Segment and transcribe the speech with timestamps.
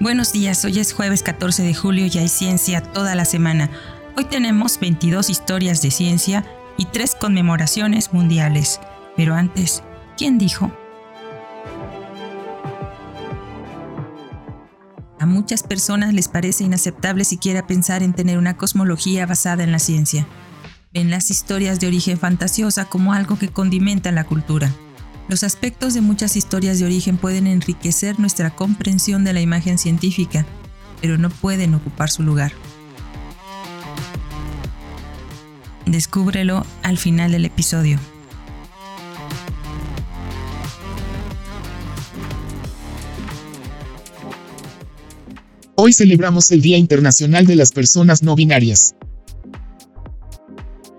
[0.00, 3.68] Buenos días, hoy es jueves 14 de julio y hay ciencia toda la semana.
[4.16, 6.42] Hoy tenemos 22 historias de ciencia
[6.78, 8.80] y 3 conmemoraciones mundiales.
[9.14, 9.82] Pero antes,
[10.16, 10.72] ¿quién dijo?
[15.18, 19.78] A muchas personas les parece inaceptable siquiera pensar en tener una cosmología basada en la
[19.80, 20.26] ciencia.
[20.94, 24.72] Ven las historias de origen fantasiosa como algo que condimenta la cultura.
[25.30, 30.44] Los aspectos de muchas historias de origen pueden enriquecer nuestra comprensión de la imagen científica,
[31.00, 32.50] pero no pueden ocupar su lugar.
[35.86, 38.00] Descúbrelo al final del episodio.
[45.76, 48.96] Hoy celebramos el Día Internacional de las Personas No Binarias.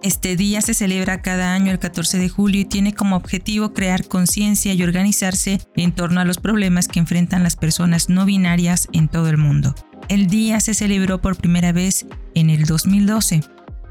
[0.04, 4.08] Este día se celebra cada año el 14 de julio y tiene como objetivo crear
[4.08, 9.08] conciencia y organizarse en torno a los problemas que enfrentan las personas no binarias en
[9.08, 9.76] todo el mundo.
[10.10, 13.42] El día se celebró por primera vez en el 2012,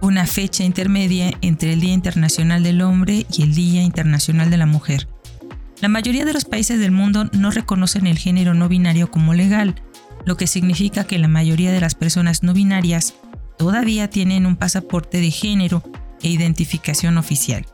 [0.00, 4.66] una fecha intermedia entre el Día Internacional del Hombre y el Día Internacional de la
[4.66, 5.06] Mujer.
[5.80, 9.76] La mayoría de los países del mundo no reconocen el género no binario como legal,
[10.26, 13.14] lo que significa que la mayoría de las personas no binarias
[13.58, 15.84] todavía tienen un pasaporte de género
[16.22, 17.66] e identificación oficial.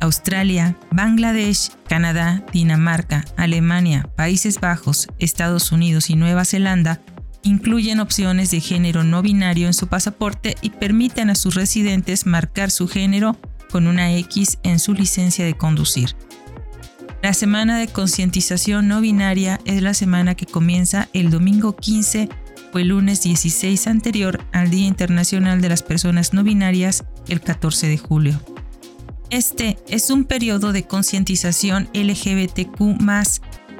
[0.00, 7.00] Australia, Bangladesh, Canadá, Dinamarca, Alemania, Países Bajos, Estados Unidos y Nueva Zelanda
[7.44, 12.70] incluyen opciones de género no binario en su pasaporte y permiten a sus residentes marcar
[12.70, 13.36] su género
[13.70, 16.14] con una X en su licencia de conducir.
[17.22, 22.28] La semana de concientización no binaria es la semana que comienza el domingo 15
[22.72, 27.88] o el lunes 16 anterior al Día Internacional de las Personas No Binarias, el 14
[27.88, 28.40] de julio.
[29.30, 32.80] Este es un periodo de concientización LGBTQ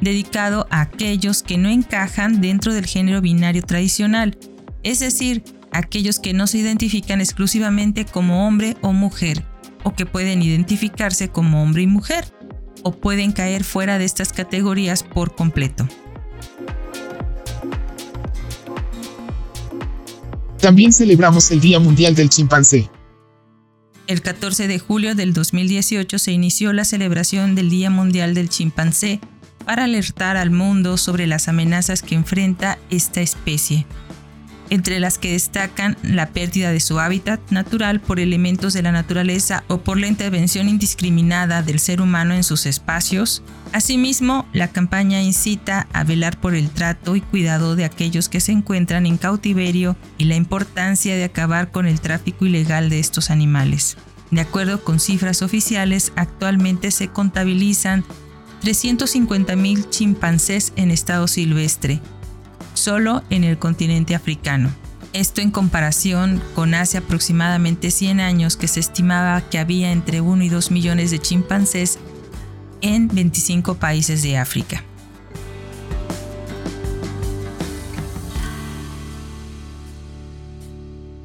[0.00, 4.37] dedicado a aquellos que no encajan dentro del género binario tradicional,
[4.83, 9.45] es decir, aquellos que no se identifican exclusivamente como hombre o mujer,
[9.84, 12.25] o que pueden identificarse como hombre y mujer,
[12.83, 15.87] o pueden caer fuera de estas categorías por completo.
[20.62, 22.89] También celebramos el Día Mundial del Chimpancé.
[24.06, 29.19] El 14 de julio del 2018 se inició la celebración del Día Mundial del Chimpancé
[29.67, 33.87] para alertar al mundo sobre las amenazas que enfrenta esta especie
[34.72, 39.65] entre las que destacan la pérdida de su hábitat natural por elementos de la naturaleza
[39.69, 43.43] o por la intervención indiscriminada del ser humano en sus espacios.
[43.75, 48.53] Asimismo, la campaña incita a velar por el trato y cuidado de aquellos que se
[48.53, 53.99] encuentran en cautiverio y la importancia de acabar con el tráfico ilegal de estos animales.
[54.31, 58.04] De acuerdo con cifras oficiales, actualmente se contabilizan
[58.62, 62.00] 350.000 chimpancés en estado silvestre,
[62.75, 64.71] solo en el continente africano.
[65.12, 70.43] Esto en comparación con hace aproximadamente 100 años que se estimaba que había entre 1
[70.44, 71.99] y 2 millones de chimpancés
[72.81, 74.84] en 25 países de África.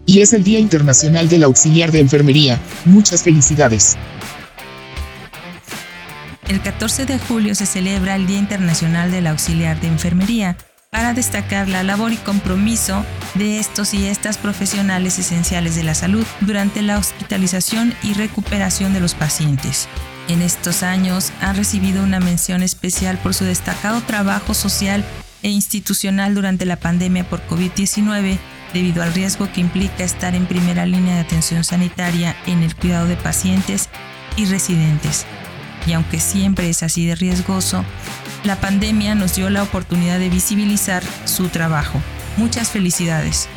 [0.05, 2.59] Y es el Día Internacional del Auxiliar de Enfermería.
[2.85, 3.97] Muchas felicidades.
[6.47, 10.55] El 14 de julio se celebra el Día Internacional del Auxiliar de Enfermería,
[10.89, 13.05] para destacar la labor y compromiso
[13.35, 18.99] de estos y estas profesionales esenciales de la salud durante la hospitalización y recuperación de
[18.99, 19.87] los pacientes.
[20.27, 25.03] En estos años ha recibido una mención especial por su destacado trabajo social
[25.43, 28.37] e institucional durante la pandemia por COVID-19
[28.73, 33.07] debido al riesgo que implica estar en primera línea de atención sanitaria en el cuidado
[33.07, 33.89] de pacientes
[34.35, 35.25] y residentes.
[35.87, 37.85] Y aunque siempre es así de riesgoso,
[38.43, 42.01] la pandemia nos dio la oportunidad de visibilizar su trabajo.
[42.35, 43.47] Muchas felicidades.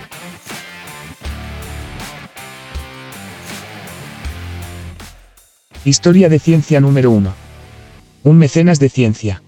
[5.85, 7.35] Historia de ciencia número 1.
[8.23, 9.43] Un mecenas de ciencia.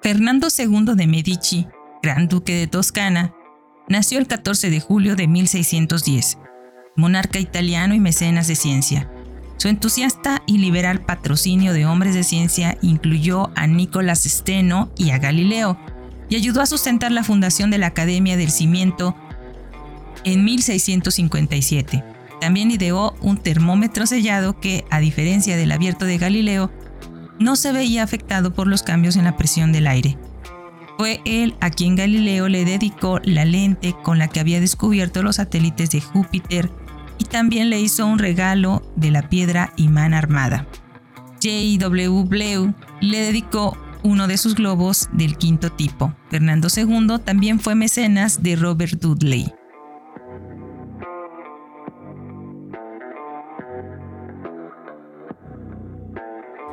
[0.00, 1.66] Fernando II de Medici,
[2.02, 3.34] Gran Duque de Toscana,
[3.88, 6.38] nació el 14 de julio de 1610,
[6.94, 9.10] monarca italiano y mecenas de ciencia.
[9.56, 15.18] Su entusiasta y liberal patrocinio de hombres de ciencia incluyó a Nicolás Steno y a
[15.18, 15.78] Galileo,
[16.28, 19.16] y ayudó a sustentar la fundación de la Academia del Cimiento
[20.24, 22.04] en 1657.
[22.40, 26.70] También ideó un termómetro sellado que, a diferencia del abierto de Galileo,
[27.38, 30.18] no se veía afectado por los cambios en la presión del aire.
[30.98, 35.36] Fue él a quien Galileo le dedicó la lente con la que había descubierto los
[35.36, 36.70] satélites de Júpiter,
[37.18, 40.66] y también le hizo un regalo de la piedra imán armada.
[41.42, 42.24] J.W.
[42.24, 46.14] Bleu le dedicó uno de sus globos del quinto tipo.
[46.30, 49.52] Fernando II también fue mecenas de Robert Dudley.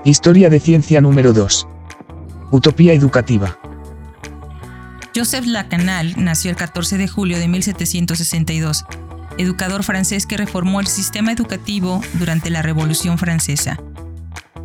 [0.06, 1.68] Historia de ciencia número 2.
[2.52, 3.58] Utopía educativa.
[5.16, 8.86] Joseph Lacanal nació el 14 de julio de 1762,
[9.38, 13.80] educador francés que reformó el sistema educativo durante la Revolución Francesa.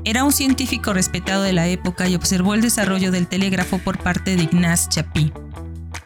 [0.05, 4.37] Era un científico respetado de la época y observó el desarrollo del telégrafo por parte
[4.37, 5.33] de Ignace Chapí.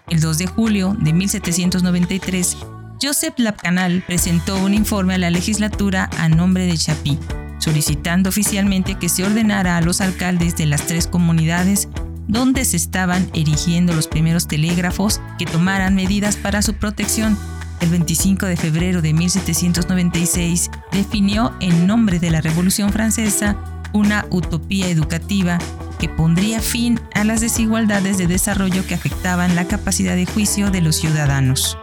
[0.08, 2.56] El 2 de julio de 1793,
[3.00, 7.18] Joseph Lacanal presentó un informe a la legislatura a nombre de Chapí,
[7.58, 11.88] solicitando oficialmente que se ordenara a los alcaldes de las tres comunidades
[12.28, 17.36] donde se estaban erigiendo los primeros telégrafos que tomaran medidas para su protección.
[17.82, 23.56] El 25 de febrero de 1796 definió en nombre de la Revolución Francesa
[23.92, 25.58] una utopía educativa
[25.98, 30.80] que pondría fin a las desigualdades de desarrollo que afectaban la capacidad de juicio de
[30.80, 31.76] los ciudadanos.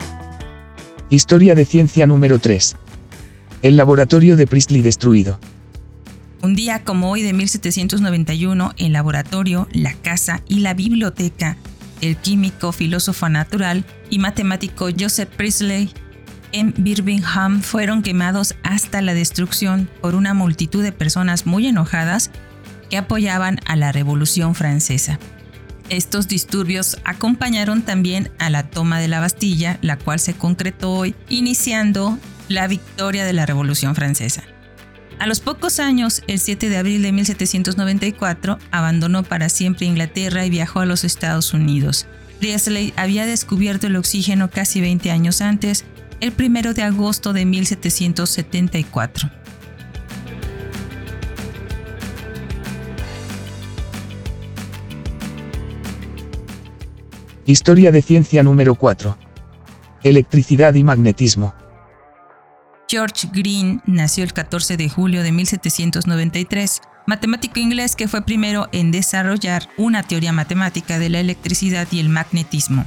[1.10, 2.78] Historia de ciencia número 3.
[3.62, 5.38] El laboratorio de Priestley destruido.
[6.42, 11.58] Un día como hoy de 1791, el laboratorio, la casa y la biblioteca,
[12.02, 15.92] el químico, filósofo natural y matemático Joseph Priestley
[16.52, 22.32] en Birmingham fueron quemados hasta la destrucción por una multitud de personas muy enojadas
[22.90, 25.20] que apoyaban a la Revolución Francesa.
[25.90, 31.16] Estos disturbios acompañaron también a la toma de la Bastilla, la cual se concretó hoy,
[31.30, 32.18] iniciando
[32.48, 34.44] la victoria de la Revolución Francesa.
[35.20, 40.50] A los pocos años, el 7 de abril de 1794, abandonó para siempre Inglaterra y
[40.50, 42.08] viajó a los Estados Unidos.
[42.40, 45.84] Priestley había descubierto el oxígeno casi 20 años antes,
[46.22, 49.30] el 1 de agosto de 1774.
[57.46, 59.18] Historia de ciencia número 4.
[60.04, 61.59] Electricidad y magnetismo.
[62.90, 68.90] George Green nació el 14 de julio de 1793, matemático inglés que fue primero en
[68.90, 72.86] desarrollar una teoría matemática de la electricidad y el magnetismo.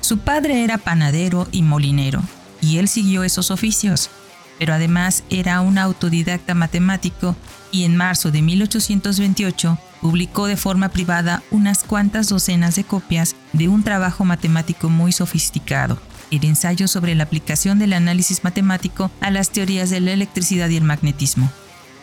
[0.00, 2.22] Su padre era panadero y molinero,
[2.62, 4.08] y él siguió esos oficios,
[4.58, 7.36] pero además era un autodidacta matemático
[7.72, 13.68] y en marzo de 1828 publicó de forma privada unas cuantas docenas de copias de
[13.68, 16.00] un trabajo matemático muy sofisticado
[16.30, 20.76] el ensayo sobre la aplicación del análisis matemático a las teorías de la electricidad y
[20.76, 21.50] el magnetismo.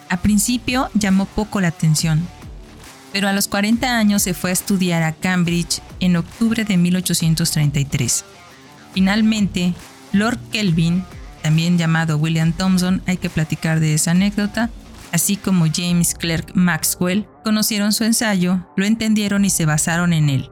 [0.09, 2.27] A principio llamó poco la atención,
[3.11, 8.25] pero a los 40 años se fue a estudiar a Cambridge en octubre de 1833.
[8.93, 9.73] Finalmente,
[10.11, 11.03] Lord Kelvin,
[11.41, 14.69] también llamado William Thomson, hay que platicar de esa anécdota,
[15.11, 20.49] así como James Clerk Maxwell, conocieron su ensayo, lo entendieron y se basaron en él.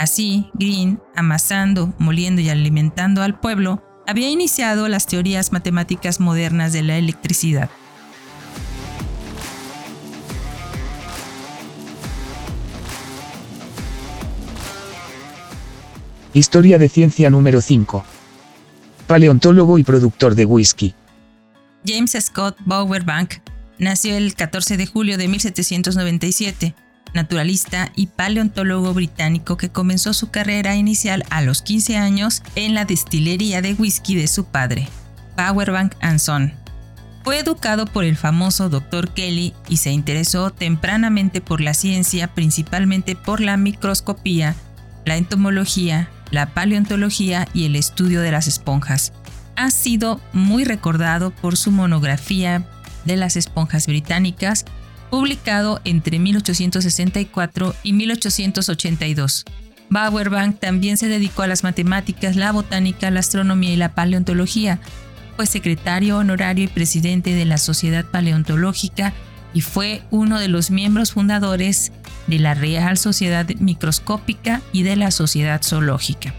[0.00, 6.82] Así, Green, amasando, moliendo y alimentando al pueblo, había iniciado las teorías matemáticas modernas de
[6.82, 7.68] la electricidad.
[16.32, 18.02] Historia de ciencia número 5.
[19.06, 20.94] Paleontólogo y productor de whisky.
[21.86, 23.34] James Scott Bowerbank
[23.76, 26.74] nació el 14 de julio de 1797
[27.14, 32.84] naturalista y paleontólogo británico que comenzó su carrera inicial a los 15 años en la
[32.84, 34.88] destilería de whisky de su padre,
[35.36, 36.52] Powerbank Son.
[37.22, 39.10] Fue educado por el famoso Dr.
[39.10, 44.54] Kelly y se interesó tempranamente por la ciencia, principalmente por la microscopía,
[45.04, 49.12] la entomología, la paleontología y el estudio de las esponjas.
[49.56, 52.64] Ha sido muy recordado por su monografía
[53.04, 54.64] de las esponjas británicas,
[55.10, 59.44] publicado entre 1864 y 1882.
[59.90, 64.80] Bauerbank también se dedicó a las matemáticas, la botánica, la astronomía y la paleontología.
[65.36, 69.12] Fue secretario honorario y presidente de la Sociedad Paleontológica
[69.52, 71.90] y fue uno de los miembros fundadores
[72.28, 76.34] de la Real Sociedad Microscópica y de la Sociedad Zoológica.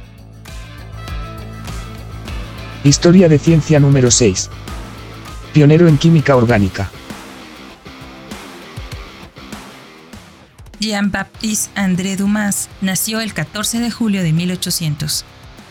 [2.86, 4.50] Historia de ciencia número 6.
[5.54, 6.90] Pionero en química orgánica.
[10.82, 15.26] Jean-Baptiste André Dumas nació el 14 de julio de 1800,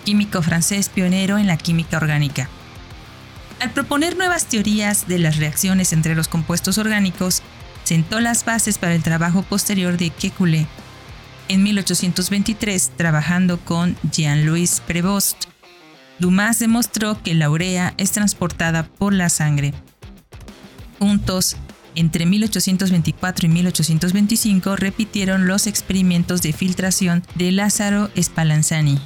[0.05, 2.49] químico francés pionero en la química orgánica.
[3.59, 7.43] Al proponer nuevas teorías de las reacciones entre los compuestos orgánicos,
[7.83, 10.69] sentó las bases para el trabajo posterior de Kekulé.
[11.49, 15.47] En 1823, trabajando con Jean-Louis Prevost,
[16.21, 19.75] Dumas demostró que la urea es transportada por la sangre.
[21.01, 21.57] Juntos,
[21.95, 28.99] Entre 1824 y 1825 repitieron los experimentos de filtración de Lázaro Spallanzani,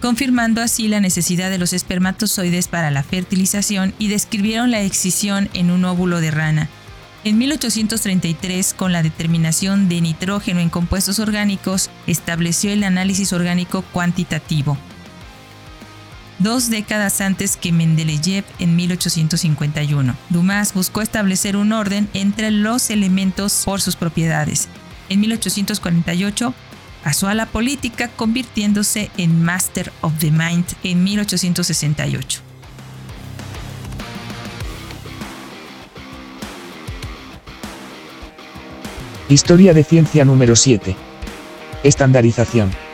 [0.00, 5.70] confirmando así la necesidad de los espermatozoides para la fertilización y describieron la excisión en
[5.70, 6.68] un óvulo de rana.
[7.24, 14.78] En 1833, con la determinación de nitrógeno en compuestos orgánicos, estableció el análisis orgánico cuantitativo.
[16.38, 23.62] Dos décadas antes que Mendeleev en 1851, Dumas buscó establecer un orden entre los elementos
[23.64, 24.68] por sus propiedades.
[25.08, 26.54] En 1848,
[27.02, 32.40] Pasó a la política convirtiéndose en Master of the Mind en 1868.
[39.28, 40.96] Historia de ciencia número 7.
[41.82, 42.87] Estandarización.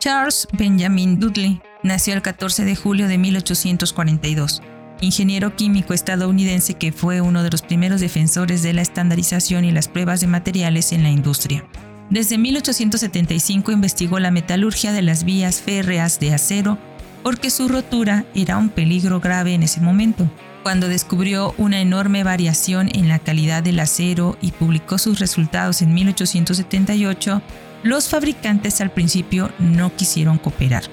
[0.00, 4.62] Charles Benjamin Dudley nació el 14 de julio de 1842
[5.02, 9.88] ingeniero químico estadounidense que fue uno de los primeros defensores de la estandarización y las
[9.88, 11.66] pruebas de materiales en la industria.
[12.08, 16.78] Desde 1875 investigó la metalurgia de las vías férreas de acero
[17.22, 20.30] porque su rotura era un peligro grave en ese momento.
[20.62, 25.92] Cuando descubrió una enorme variación en la calidad del acero y publicó sus resultados en
[25.92, 27.42] 1878,
[27.82, 30.84] los fabricantes al principio no quisieron cooperar.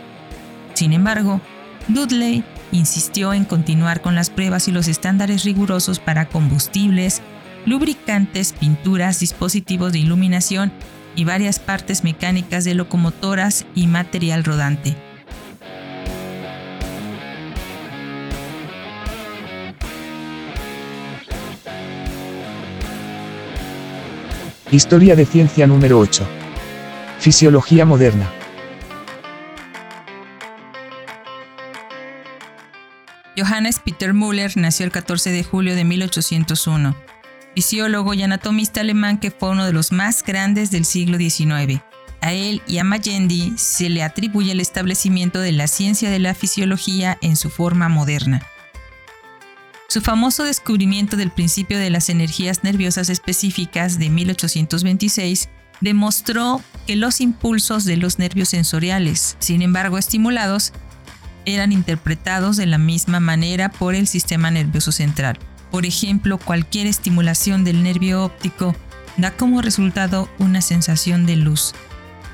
[0.74, 1.42] Sin embargo,
[1.88, 7.22] Dudley insistió en continuar con las pruebas y los estándares rigurosos para combustibles,
[7.66, 10.72] lubricantes, pinturas, dispositivos de iluminación
[11.16, 14.96] y varias partes mecánicas de locomotoras y material rodante.
[24.70, 26.47] Historia de ciencia número 8.
[27.20, 28.32] Fisiología moderna.
[33.36, 36.96] Johannes Peter Müller nació el 14 de julio de 1801,
[37.56, 41.82] fisiólogo y anatomista alemán que fue uno de los más grandes del siglo XIX.
[42.22, 46.36] A él y a Mayendi se le atribuye el establecimiento de la ciencia de la
[46.36, 48.44] fisiología en su forma moderna.
[49.90, 55.50] Su famoso descubrimiento del principio de las energías nerviosas específicas de 1826
[55.82, 60.74] demostró que los impulsos de los nervios sensoriales, sin embargo estimulados,
[61.46, 65.40] eran interpretados de la misma manera por el sistema nervioso central.
[65.72, 68.76] Por ejemplo, cualquier estimulación del nervio óptico
[69.18, 71.74] da como resultado una sensación de luz,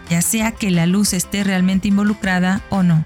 [0.09, 3.05] ya sea que la luz esté realmente involucrada o no.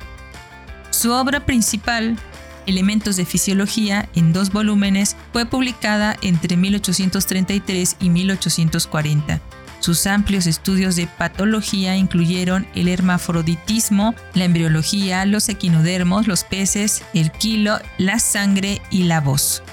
[0.90, 2.18] Su obra principal,
[2.66, 9.42] Elementos de Fisiología, en dos volúmenes, fue publicada entre 1833 y 1840
[9.80, 17.32] sus amplios estudios de patología incluyeron el hermafroditismo, la embriología, los equinodermos, los peces, el
[17.32, 19.64] kilo, la sangre y la voz.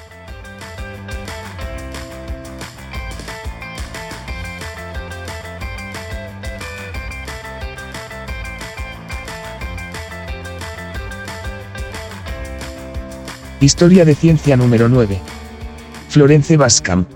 [13.61, 15.19] Historia de ciencia número 9.
[16.11, 17.07] Florence Bascam.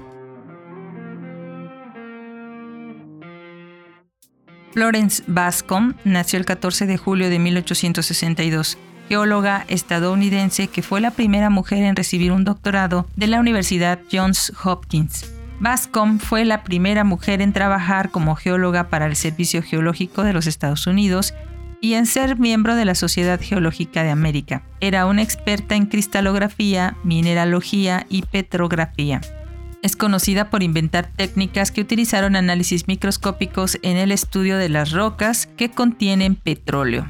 [4.79, 11.51] Florence Bascom nació el 14 de julio de 1862, geóloga estadounidense que fue la primera
[11.51, 15.33] mujer en recibir un doctorado de la Universidad Johns Hopkins.
[15.59, 20.47] Bascom fue la primera mujer en trabajar como geóloga para el Servicio Geológico de los
[20.47, 21.35] Estados Unidos
[21.81, 24.63] y en ser miembro de la Sociedad Geológica de América.
[24.79, 29.23] Era una experta en cristalografía, mineralogía y petrografía.
[29.81, 35.47] Es conocida por inventar técnicas que utilizaron análisis microscópicos en el estudio de las rocas
[35.47, 37.09] que contienen petróleo.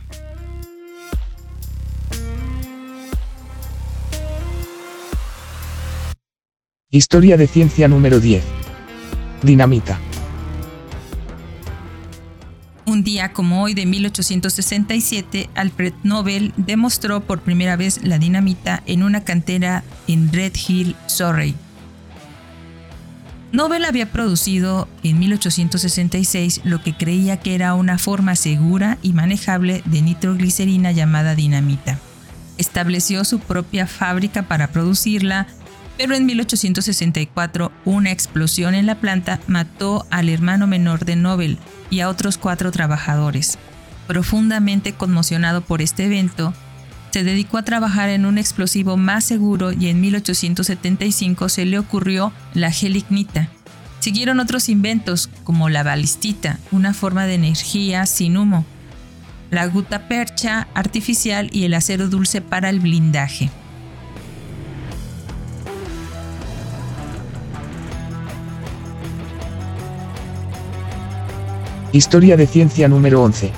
[6.91, 8.45] Historia de ciencia número 10.
[9.43, 9.99] Dinamita.
[12.85, 19.03] Un día como hoy de 1867, Alfred Nobel demostró por primera vez la dinamita en
[19.03, 21.55] una cantera en Red Hill, Surrey,
[23.51, 29.83] Nobel había producido en 1866 lo que creía que era una forma segura y manejable
[29.87, 31.99] de nitroglicerina llamada dinamita.
[32.59, 35.47] Estableció su propia fábrica para producirla,
[35.97, 42.01] pero en 1864 una explosión en la planta mató al hermano menor de Nobel y
[42.01, 43.59] a otros cuatro trabajadores.
[44.07, 46.53] Profundamente conmocionado por este evento,
[47.11, 52.33] se dedicó a trabajar en un explosivo más seguro y en 1875 se le ocurrió
[52.55, 53.49] la gelignita.
[54.01, 58.65] Siguieron otros inventos, como la balistita, una forma de energía sin humo,
[59.51, 63.51] la gutapercha artificial y el acero dulce para el blindaje.
[71.93, 73.51] Historia de ciencia número 11.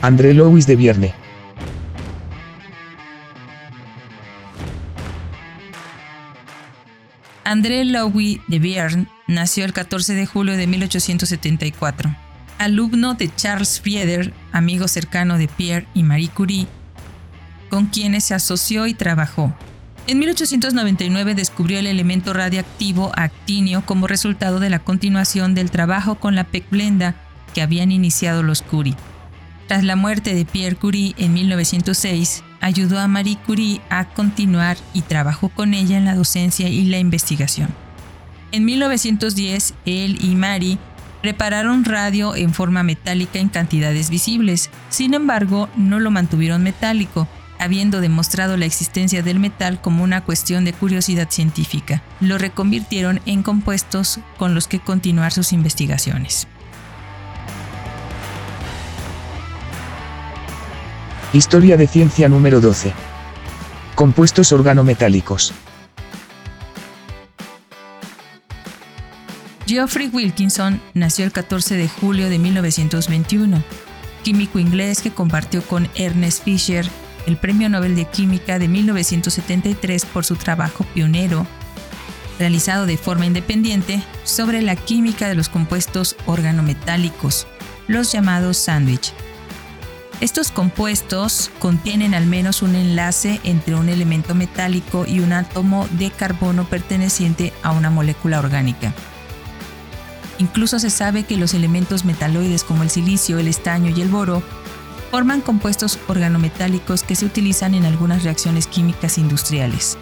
[0.00, 1.21] André Lewis de Vierne.
[7.52, 12.16] André Louis de Vierne nació el 14 de julio de 1874.
[12.56, 16.66] Alumno de Charles Frieder, amigo cercano de Pierre y Marie Curie,
[17.68, 19.54] con quienes se asoció y trabajó.
[20.06, 26.34] En 1899 descubrió el elemento radiactivo actinio como resultado de la continuación del trabajo con
[26.34, 27.16] la pecblenda
[27.52, 28.96] que habían iniciado los Curie.
[29.72, 35.00] Tras la muerte de Pierre Curie en 1906, ayudó a Marie Curie a continuar y
[35.00, 37.70] trabajó con ella en la docencia y la investigación.
[38.50, 40.76] En 1910, él y Marie
[41.22, 44.68] repararon radio en forma metálica en cantidades visibles.
[44.90, 47.26] Sin embargo, no lo mantuvieron metálico,
[47.58, 52.02] habiendo demostrado la existencia del metal como una cuestión de curiosidad científica.
[52.20, 56.46] Lo reconvirtieron en compuestos con los que continuar sus investigaciones.
[61.32, 62.92] Historia de ciencia número 12.
[63.94, 65.54] Compuestos organometálicos.
[69.66, 73.62] Geoffrey Wilkinson nació el 14 de julio de 1921,
[74.22, 76.86] químico inglés que compartió con Ernest Fisher
[77.26, 81.46] el Premio Nobel de Química de 1973 por su trabajo pionero,
[82.38, 87.46] realizado de forma independiente, sobre la química de los compuestos organometálicos,
[87.86, 89.14] los llamados sándwich.
[90.22, 96.12] Estos compuestos contienen al menos un enlace entre un elemento metálico y un átomo de
[96.12, 98.94] carbono perteneciente a una molécula orgánica.
[100.38, 104.44] Incluso se sabe que los elementos metaloides como el silicio, el estaño y el boro
[105.10, 109.98] forman compuestos organometálicos que se utilizan en algunas reacciones químicas industriales.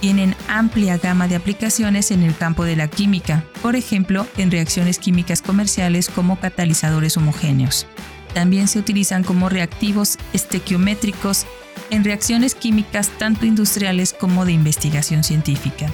[0.00, 5.00] Tienen amplia gama de aplicaciones en el campo de la química, por ejemplo, en reacciones
[5.00, 7.88] químicas comerciales como catalizadores homogéneos.
[8.34, 11.46] También se utilizan como reactivos estequiométricos
[11.90, 15.90] en reacciones químicas tanto industriales como de investigación científica.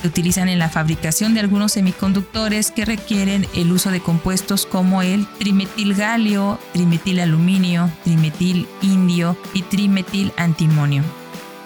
[0.00, 5.02] Se utilizan en la fabricación de algunos semiconductores que requieren el uso de compuestos como
[5.02, 11.02] el trimetilgalio, trimetilaluminio, trimetil indio y trimetil antimonio.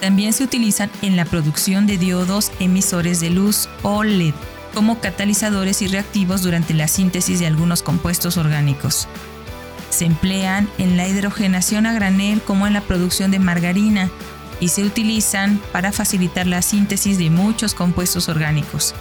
[0.00, 4.34] También se utilizan en la producción de diodos emisores de luz o LED
[4.74, 9.08] como catalizadores y reactivos durante la síntesis de algunos compuestos orgánicos.
[9.90, 14.10] Se emplean en la hidrogenación a granel como en la producción de margarina
[14.60, 18.94] y se utilizan para facilitar la síntesis de muchos compuestos orgánicos.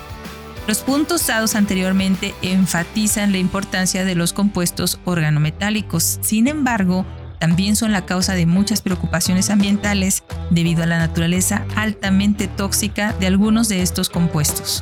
[0.68, 7.06] Los puntos dados anteriormente enfatizan la importancia de los compuestos organometálicos, sin embargo,
[7.40, 13.28] también son la causa de muchas preocupaciones ambientales debido a la naturaleza altamente tóxica de
[13.28, 14.82] algunos de estos compuestos.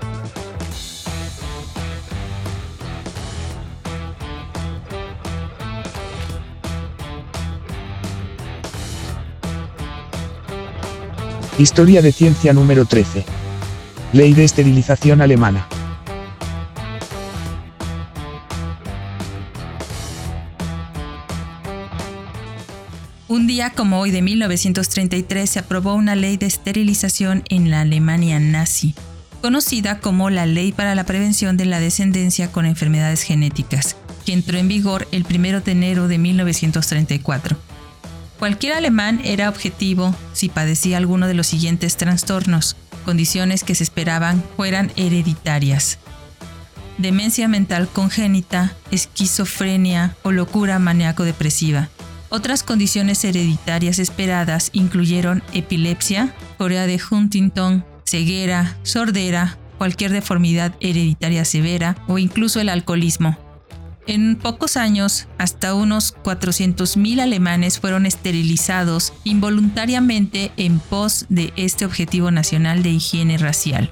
[11.62, 13.24] Historia de ciencia número 13.
[14.14, 15.68] Ley de esterilización alemana.
[23.28, 28.40] Un día como hoy de 1933 se aprobó una ley de esterilización en la Alemania
[28.40, 28.96] nazi,
[29.44, 34.58] conocida como la Ley para la Prevención de la Descendencia con Enfermedades Genéticas, que entró
[34.58, 37.71] en vigor el 1 de enero de 1934.
[38.42, 42.76] Cualquier alemán era objetivo si padecía alguno de los siguientes trastornos,
[43.06, 46.00] condiciones que se esperaban fueran hereditarias.
[46.98, 51.90] Demencia mental congénita, esquizofrenia o locura maníaco-depresiva.
[52.30, 61.96] Otras condiciones hereditarias esperadas incluyeron epilepsia, corea de Huntington, ceguera, sordera, cualquier deformidad hereditaria severa
[62.08, 63.38] o incluso el alcoholismo.
[64.08, 72.32] En pocos años, hasta unos 400.000 alemanes fueron esterilizados involuntariamente en pos de este objetivo
[72.32, 73.92] nacional de higiene racial,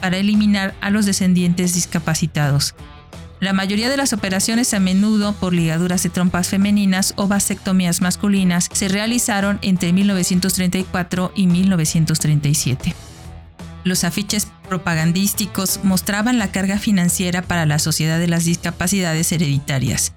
[0.00, 2.74] para eliminar a los descendientes discapacitados.
[3.40, 8.68] La mayoría de las operaciones a menudo por ligaduras de trompas femeninas o vasectomías masculinas
[8.72, 12.94] se realizaron entre 1934 y 1937.
[13.84, 20.12] Los afiches propagandísticos mostraban la carga financiera para la sociedad de las discapacidades hereditarias.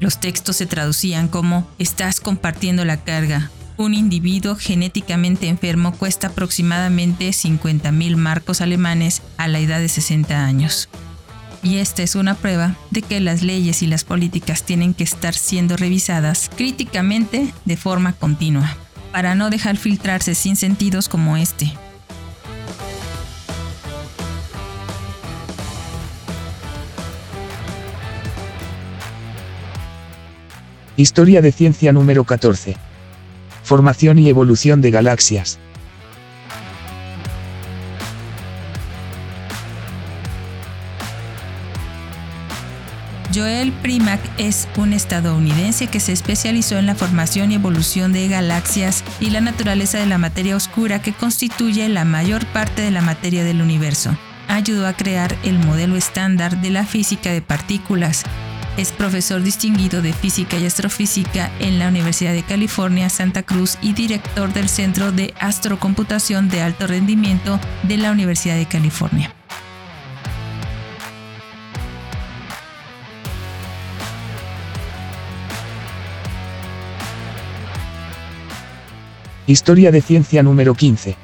[0.00, 3.50] Los textos se traducían como estás compartiendo la carga.
[3.76, 10.88] Un individuo genéticamente enfermo cuesta aproximadamente 50.000 marcos alemanes a la edad de 60 años.
[11.62, 15.34] Y esta es una prueba de que las leyes y las políticas tienen que estar
[15.34, 18.76] siendo revisadas críticamente de forma continua,
[19.12, 21.72] para no dejar filtrarse sin sentidos como este.
[30.98, 32.76] Historia de ciencia número 14.
[33.62, 35.60] Formación y evolución de galaxias.
[43.32, 49.04] Joel Primack es un estadounidense que se especializó en la formación y evolución de galaxias
[49.20, 53.44] y la naturaleza de la materia oscura que constituye la mayor parte de la materia
[53.44, 54.18] del universo.
[54.48, 58.24] Ayudó a crear el modelo estándar de la física de partículas.
[58.78, 63.92] Es profesor distinguido de física y astrofísica en la Universidad de California, Santa Cruz y
[63.92, 69.34] director del Centro de Astrocomputación de Alto Rendimiento de la Universidad de California.
[79.48, 81.16] Historia de ciencia número 15.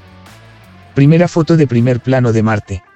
[0.96, 2.93] Primera foto de primer plano de Marte.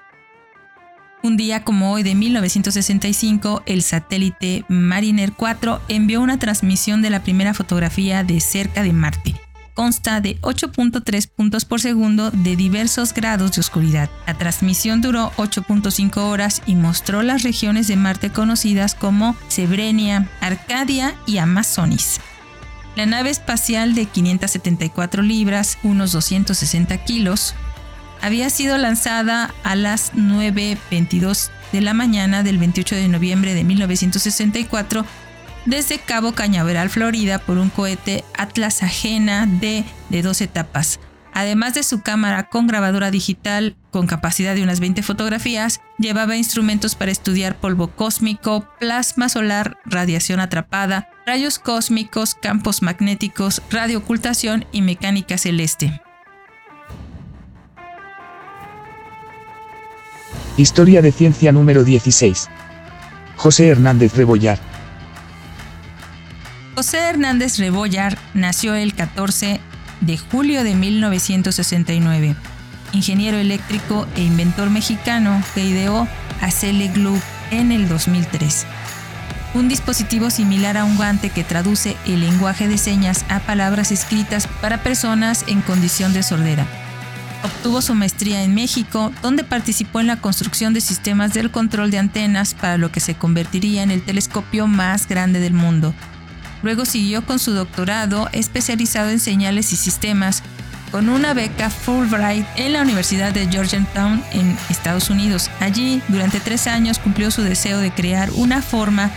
[1.23, 7.25] Un día como hoy de 1965, el satélite Mariner 4 envió una transmisión de la
[7.25, 9.35] primera fotografía de cerca de Marte.
[9.75, 14.09] Consta de 8.3 puntos por segundo de diversos grados de oscuridad.
[14.29, 21.17] La transmisión duró 8.5 horas y mostró las regiones de Marte conocidas como Sebrenia, Arcadia
[21.27, 22.21] y Amazonis.
[22.95, 27.55] La nave espacial de 574 libras, unos 260 kilos,
[28.21, 35.05] había sido lanzada a las 9.22 de la mañana del 28 de noviembre de 1964
[35.67, 40.99] desde Cabo Cañaveral, Florida, por un cohete Atlas Ajena D de dos etapas.
[41.35, 46.95] Además de su cámara con grabadora digital con capacidad de unas 20 fotografías, llevaba instrumentos
[46.95, 55.39] para estudiar polvo cósmico, plasma solar, radiación atrapada, rayos cósmicos, campos magnéticos, radioocultación y mecánica
[55.39, 56.01] celeste.
[60.59, 62.49] Historia de ciencia número 16.
[63.37, 64.59] José Hernández Rebollar.
[66.75, 69.61] José Hernández Rebollar nació el 14
[70.01, 72.35] de julio de 1969,
[72.93, 76.09] ingeniero eléctrico e inventor mexicano que ideó
[76.41, 76.49] a
[76.93, 77.21] Glue
[77.53, 78.67] en el 2003.
[79.55, 84.49] Un dispositivo similar a un guante que traduce el lenguaje de señas a palabras escritas
[84.61, 86.67] para personas en condición de sordera.
[87.43, 91.99] Obtuvo su maestría en México, donde participó en la construcción de sistemas del control de
[91.99, 95.95] antenas para lo que se convertiría en el telescopio más grande del mundo,
[96.63, 100.43] Luego siguió con su doctorado especializado en señales y sistemas
[100.91, 105.51] con una beca Fulbright en la Universidad de Georgetown en Estados Unidos.
[105.61, 109.11] Allí, durante tres años, cumplió su deseo de crear una forma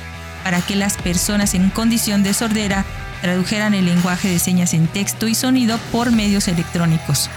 [0.43, 2.85] para que las personas en condición de sordera
[3.21, 7.29] tradujeran el lenguaje de señas en texto y sonido por medios electrónicos.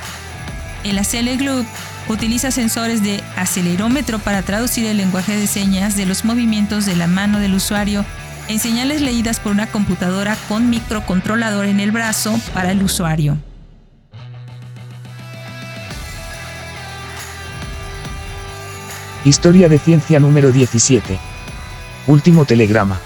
[0.84, 1.64] El ACL Globe
[2.08, 7.06] utiliza sensores de acelerómetro para traducir el lenguaje de señas de los movimientos de la
[7.06, 8.04] mano del usuario
[8.48, 13.38] en señales leídas por una computadora con microcontrolador en el brazo para el usuario.
[19.24, 21.18] Historia de ciencia número 17.
[22.06, 23.00] Último telegrama.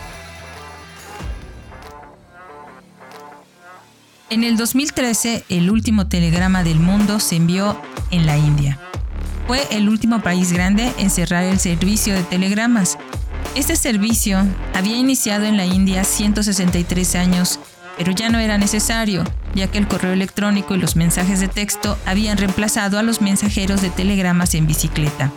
[4.31, 8.79] En el 2013, el último telegrama del mundo se envió en la India.
[9.47, 12.99] Fue el último país grande en cerrar el servicio de telegramas
[13.55, 17.59] este servicio había iniciado en la India 163 años,
[17.97, 21.99] pero ya no era necesario, ya que el correo electrónico y los mensajes de texto
[22.07, 25.33] habían reemplazado a los mensajeros de telegramas en bicicleta.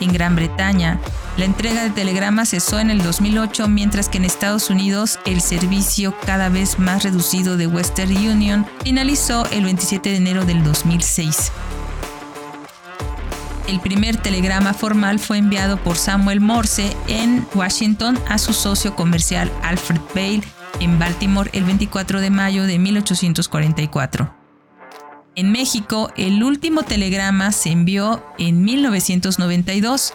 [0.00, 1.00] En Gran Bretaña,
[1.36, 6.14] la entrega de telegramas cesó en el 2008, mientras que en Estados Unidos el servicio
[6.24, 11.52] cada vez más reducido de Western Union finalizó el 27 de enero del 2006.
[13.66, 19.50] El primer telegrama formal fue enviado por Samuel Morse en Washington a su socio comercial
[19.62, 20.42] Alfred Bale
[20.80, 24.43] en Baltimore el 24 de mayo de 1844.
[25.36, 30.14] En México, el último telegrama se envió en 1992.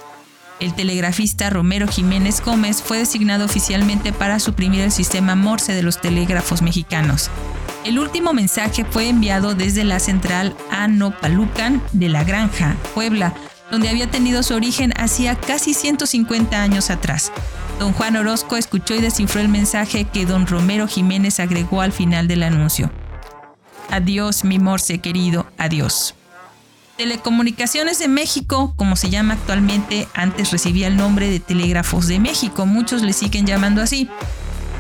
[0.62, 6.00] El telegrafista Romero Jiménez Gómez fue designado oficialmente para suprimir el sistema Morse de los
[6.00, 7.30] telégrafos mexicanos.
[7.84, 13.34] El último mensaje fue enviado desde la central Anopalucan de la Granja, Puebla,
[13.72, 17.34] donde había tenido su origen hacía casi 150 años atrás.
[17.78, 22.30] Don Juan Orozco escuchó y descifró el mensaje que don Romero Jiménez agregó al final
[22.30, 22.90] del anuncio.
[23.92, 26.14] Adiós, mi morse querido, adiós.
[26.98, 32.66] Telecomunicaciones de México, como se llama actualmente, antes recibía el nombre de Telégrafos de México,
[32.66, 34.10] muchos le siguen llamando así.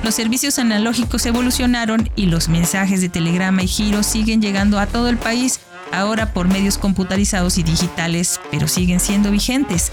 [0.03, 5.09] Los servicios analógicos evolucionaron y los mensajes de telegrama y giro siguen llegando a todo
[5.09, 5.59] el país,
[5.91, 9.91] ahora por medios computarizados y digitales, pero siguen siendo vigentes.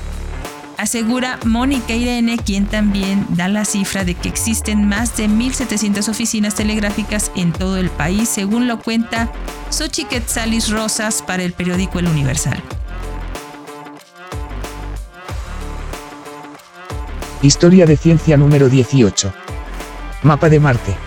[0.79, 6.55] Asegura Mónica Irene, quien también da la cifra de que existen más de 1.700 oficinas
[6.55, 9.31] telegráficas en todo el país, según lo cuenta
[9.71, 12.62] Xochitl Salis Rosas para el periódico El Universal.
[17.43, 19.33] Historia de ciencia número 18.
[20.23, 21.06] Mapa de Marte.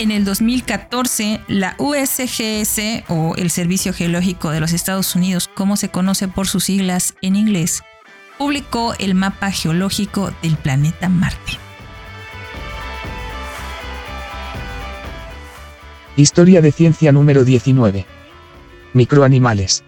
[0.00, 5.88] En el 2014, la USGS, o el Servicio Geológico de los Estados Unidos, como se
[5.88, 7.82] conoce por sus siglas en inglés,
[8.38, 11.58] publicó el mapa geológico del planeta Marte.
[16.16, 18.06] Historia de ciencia número 19.
[18.92, 19.82] Microanimales.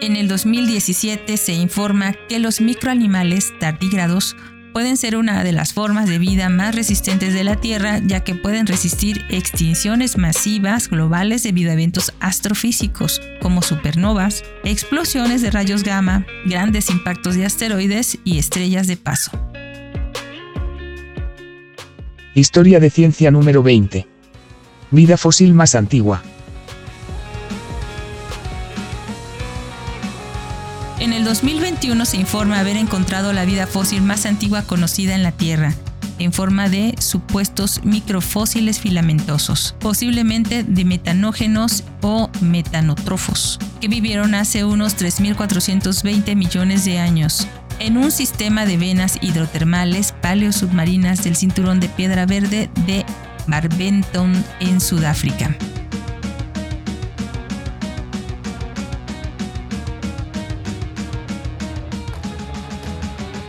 [0.00, 4.36] En el 2017 se informa que los microanimales tardígrados
[4.74, 8.34] pueden ser una de las formas de vida más resistentes de la Tierra, ya que
[8.34, 16.26] pueden resistir extinciones masivas globales debido a eventos astrofísicos, como supernovas, explosiones de rayos gamma,
[16.44, 19.30] grandes impactos de asteroides y estrellas de paso.
[22.34, 24.08] Historia de ciencia número 20.
[24.90, 26.20] Vida fósil más antigua.
[31.24, 35.72] El 2021 se informa haber encontrado la vida fósil más antigua conocida en la Tierra,
[36.18, 44.98] en forma de supuestos microfósiles filamentosos, posiblemente de metanógenos o metanotrofos, que vivieron hace unos
[44.98, 52.26] 3.420 millones de años, en un sistema de venas hidrotermales paleosubmarinas del cinturón de piedra
[52.26, 53.06] verde de
[53.46, 55.56] Barbenton en Sudáfrica.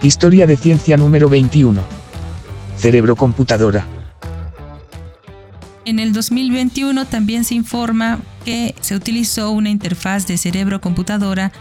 [0.06, 1.82] Historia de ciencia número 21.
[2.78, 3.88] Cerebro computadora.
[5.84, 11.52] En el 2021 también se informa que se utilizó una interfaz de cerebro-computadora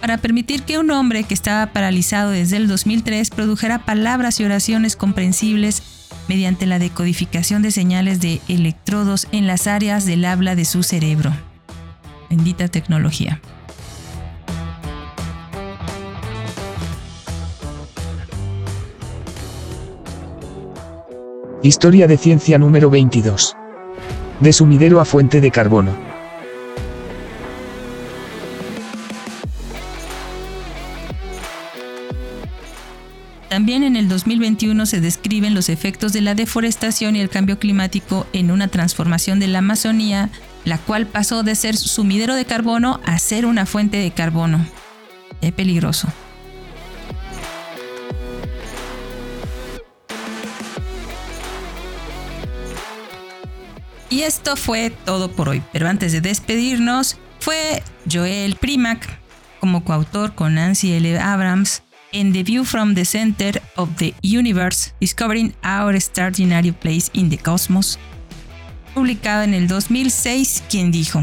[0.00, 4.94] para permitir que un hombre que estaba paralizado desde el 2003 produjera palabras y oraciones
[4.94, 5.82] comprensibles
[6.28, 11.32] mediante la decodificación de señales de electrodos en las áreas del habla de su cerebro.
[12.30, 13.40] Bendita tecnología.
[21.60, 23.56] Historia de ciencia número 22.
[24.38, 25.90] De sumidero a fuente de carbono.
[33.48, 38.28] También en el 2021 se describen los efectos de la deforestación y el cambio climático
[38.32, 40.30] en una transformación de la Amazonía,
[40.64, 44.64] la cual pasó de ser sumidero de carbono a ser una fuente de carbono.
[45.40, 46.06] Es peligroso.
[54.18, 59.08] Y esto fue todo por hoy, pero antes de despedirnos, fue Joel Primack
[59.60, 61.20] como coautor con Nancy L.
[61.20, 67.30] Abrams en The View from the Center of the Universe, Discovering Our Extraordinary Place in
[67.30, 67.96] the Cosmos,
[68.92, 71.22] publicado en el 2006, quien dijo,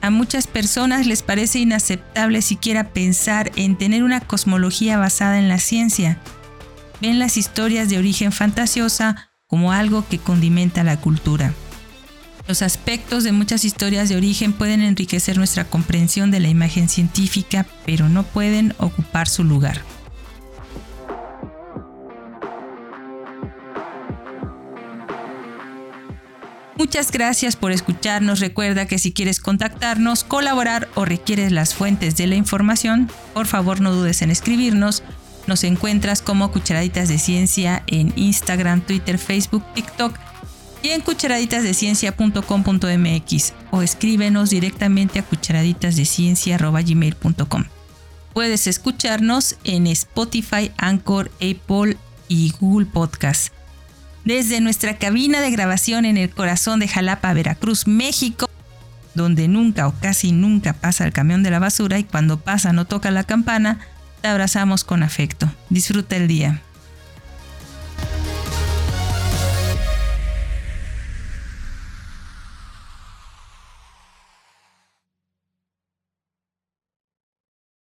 [0.00, 5.58] A muchas personas les parece inaceptable siquiera pensar en tener una cosmología basada en la
[5.58, 6.20] ciencia,
[7.06, 11.52] ven las historias de origen fantasiosa como algo que condimenta la cultura.
[12.48, 17.66] Los aspectos de muchas historias de origen pueden enriquecer nuestra comprensión de la imagen científica,
[17.84, 19.82] pero no pueden ocupar su lugar.
[26.76, 28.40] Muchas gracias por escucharnos.
[28.40, 33.80] Recuerda que si quieres contactarnos, colaborar o requieres las fuentes de la información, por favor
[33.80, 35.02] no dudes en escribirnos
[35.46, 40.18] nos encuentras como Cucharaditas de Ciencia en Instagram, Twitter, Facebook, TikTok
[40.82, 47.64] y en cucharaditasdeciencia.com.mx o escríbenos directamente a cucharaditasdeciencia.gmail.com.
[48.34, 51.96] Puedes escucharnos en Spotify, Anchor, Apple
[52.28, 53.52] y Google Podcast.
[54.24, 58.48] Desde nuestra cabina de grabación en el corazón de Jalapa, Veracruz, México,
[59.14, 62.86] donde nunca o casi nunca pasa el camión de la basura y cuando pasa no
[62.86, 63.80] toca la campana,
[64.24, 65.52] te abrazamos con afecto.
[65.68, 66.62] Disfruta el día.